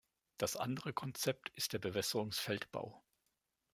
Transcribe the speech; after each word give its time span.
Das 0.39 0.55
andere 0.55 0.93
Konzept 0.93 1.49
ist 1.55 1.73
der 1.73 1.77
"Bewässerungsfeldbau". 1.77 3.03